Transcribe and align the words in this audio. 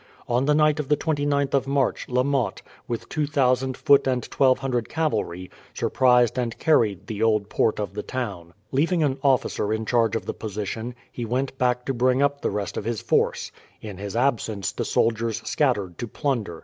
On 0.27 0.45
the 0.47 0.55
night 0.55 0.79
of 0.79 0.87
the 0.89 0.97
29th 0.97 1.53
of 1.53 1.67
March, 1.67 2.09
La 2.09 2.23
Motte, 2.23 2.63
with 2.87 3.07
2000 3.07 3.77
foot 3.77 4.07
and 4.07 4.25
1200 4.35 4.89
cavalry, 4.89 5.51
surprised 5.75 6.39
and 6.39 6.57
carried 6.57 7.05
the 7.05 7.21
old 7.21 7.49
port 7.49 7.79
of 7.79 7.93
the 7.93 8.01
town. 8.01 8.55
Leaving 8.71 9.03
an 9.03 9.19
officer 9.21 9.71
in 9.71 9.85
charge 9.85 10.15
of 10.15 10.25
the 10.25 10.33
position, 10.33 10.95
he 11.11 11.23
went 11.23 11.55
back 11.59 11.85
to 11.85 11.93
bring 11.93 12.19
up 12.19 12.41
the 12.41 12.49
rest 12.49 12.77
of 12.77 12.83
his 12.85 12.99
force. 12.99 13.51
In 13.79 13.99
his 13.99 14.15
absence 14.15 14.71
the 14.71 14.85
soldiers 14.85 15.39
scattered 15.47 15.99
to 15.99 16.07
plunder. 16.07 16.59